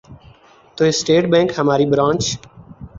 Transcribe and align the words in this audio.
تو 0.77 0.85
state 0.85 1.23
bank 1.31 1.49
ہماری 1.57 1.85
branch 1.85 2.21